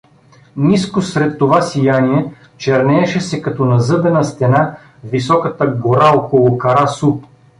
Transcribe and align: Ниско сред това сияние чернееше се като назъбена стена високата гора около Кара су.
Ниско 0.57 1.01
сред 1.01 1.37
това 1.39 1.61
сияние 1.61 2.33
чернееше 2.57 3.21
се 3.21 3.41
като 3.41 3.65
назъбена 3.65 4.23
стена 4.23 4.77
високата 5.03 5.65
гора 5.67 6.13
около 6.17 6.57
Кара 6.57 6.87
су. 6.87 7.21